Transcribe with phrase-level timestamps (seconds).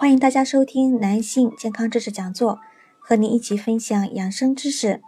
[0.00, 2.60] 欢迎大家收听男性健康知识讲座，
[3.00, 5.02] 和您一起分享养生知识。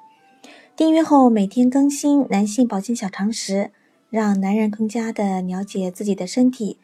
[0.74, 3.70] 订阅后每天更新男性保健小常识，
[4.10, 6.80] 让男人更加的了解自己的身体。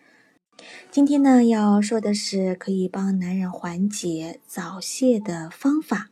[0.88, 6.10] 今天呢要说的是可以帮男人缓解早泄的方法。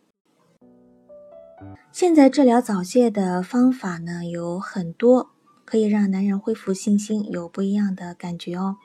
[1.92, 5.30] 现在治疗早泄的方法呢有很多，
[5.64, 8.78] 可以让男人恢复信心，有不一样的感觉哦。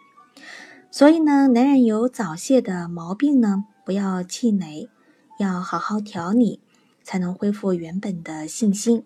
[0.91, 4.89] 所以呢，男人有早泄的毛病呢，不要气馁，
[5.37, 6.61] 要好好调理，
[7.03, 9.05] 才能恢复原本的信心。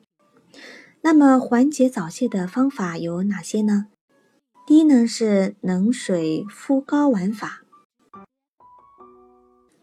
[1.02, 3.88] 那么缓解早泄的方法有哪些呢？
[4.66, 7.64] 第一呢是冷水敷睾丸法。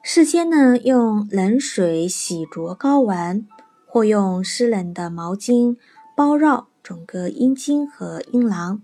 [0.02, 3.46] 事先呢用冷水洗濯睾丸，
[3.86, 5.76] 或用湿冷的毛巾
[6.16, 8.80] 包绕整个阴茎和阴囊。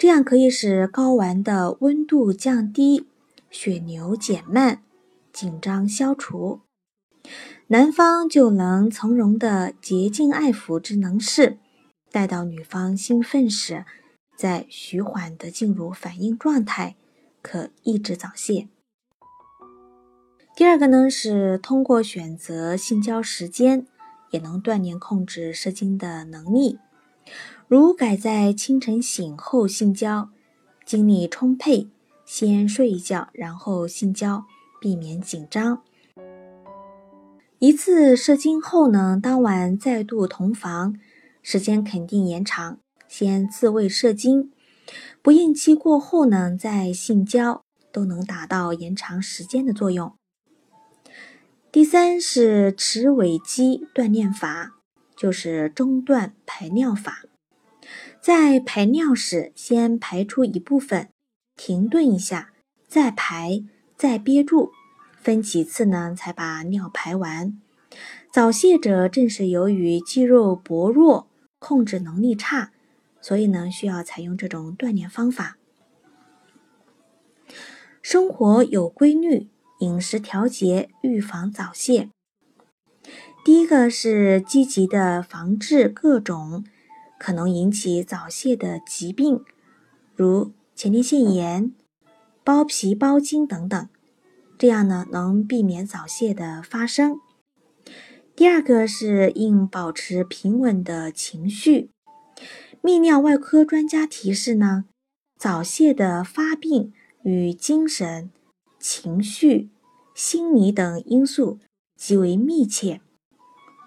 [0.00, 3.06] 这样可以使睾丸的温度降低，
[3.50, 4.82] 血流减慢，
[5.30, 6.60] 紧张消除，
[7.66, 11.58] 男方就能从容的洁净爱抚之能事，
[12.10, 13.84] 待到女方兴奋时，
[14.34, 16.96] 再徐缓的进入反应状态，
[17.42, 18.68] 可抑制早泄。
[20.56, 23.86] 第二个呢是通过选择性交时间，
[24.30, 26.78] 也能锻炼控制射精的能力。
[27.68, 30.30] 如改在清晨醒后性交，
[30.84, 31.88] 精力充沛，
[32.24, 34.44] 先睡一觉，然后性交，
[34.80, 35.82] 避免紧张。
[37.58, 40.96] 一次射精后呢，当晚再度同房，
[41.42, 42.78] 时间肯定延长。
[43.06, 44.52] 先自慰射精，
[45.20, 50.14] 不孕期过后呢，再性交，都能达到延长时间的作用。
[51.72, 54.79] 第三是持尾肌锻炼法，
[55.20, 57.24] 就是中断排尿法。
[58.22, 61.10] 在排尿时，先排出一部分，
[61.56, 62.54] 停顿一下，
[62.88, 63.62] 再排，
[63.98, 64.70] 再憋住，
[65.18, 67.60] 分几次呢，才把尿排完。
[68.32, 72.72] 早泄者正是由于肌肉薄弱，控制能力差，
[73.20, 75.58] 所以呢，需要采用这种锻炼方法。
[78.00, 79.50] 生活有规律，
[79.80, 82.08] 饮食调节，预防早泄。
[83.44, 86.64] 第一个是积极的防治各种。
[87.18, 89.44] 可能引起早泄的疾病，
[90.16, 91.70] 如前列腺炎、
[92.42, 93.88] 包皮包茎等等，
[94.56, 97.20] 这样呢能避免早泄的发生。
[98.34, 101.90] 第二个是应保持平稳的情绪。
[102.82, 104.86] 泌尿外科专家提示呢，
[105.38, 108.30] 早泄的发病与精神、
[108.78, 109.68] 情绪、
[110.14, 111.58] 心理等因素
[111.94, 113.02] 极为密切，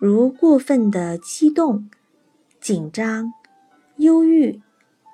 [0.06, 1.90] 如过分的激动。
[2.59, 3.31] 紧张、
[3.96, 4.62] 忧郁、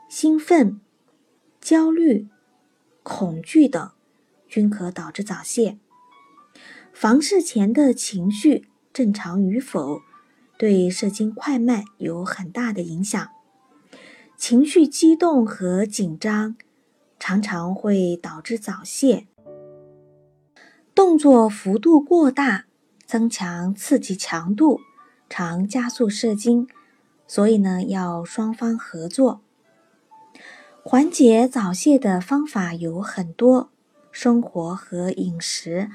[0.10, 0.82] 兴奋、
[1.62, 2.28] 焦虑、
[3.04, 3.92] 恐惧等，
[4.48, 5.78] 均可导致早泄。
[6.92, 10.02] 房事前的情绪正常与否，
[10.58, 13.30] 对射精快慢有很大的影响。
[14.36, 16.56] 情绪激动和紧张，
[17.20, 19.28] 常常会导致早泄。
[20.96, 22.66] 动作幅度过大，
[23.10, 24.82] 增强刺激强度，
[25.28, 26.68] 常加速射精。
[27.26, 29.42] 所以呢，要双方合作。
[30.84, 33.72] 缓解早泄的方法有很多，
[34.12, 35.90] 生活和饮食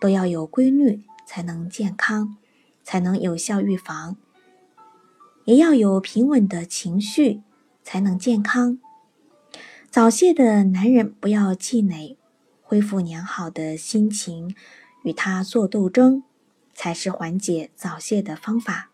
[0.00, 2.36] 都要有规律，才能健康，
[2.84, 4.16] 才能有效预防。
[5.46, 7.42] 也要有平稳的情绪，
[7.82, 8.78] 才能健康。
[9.90, 12.16] 早泄的男人不要气馁，
[12.62, 14.54] 恢复良好的心情，
[15.02, 16.22] 与他做斗争，
[16.74, 18.90] 才是缓解早泄的方法。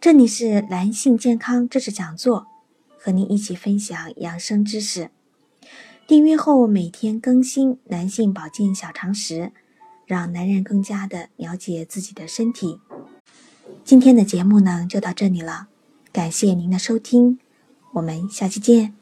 [0.00, 2.46] 这里是男性健康知识讲座，
[2.98, 5.10] 和您一起分享养生知识。
[6.08, 9.52] 订阅后每天更新男性保健小常识，
[10.04, 12.80] 让男人更加的了解自己的身体。
[13.84, 15.68] 今天的节目呢就到这里了，
[16.12, 17.38] 感谢您的收听，
[17.92, 19.01] 我们下期见。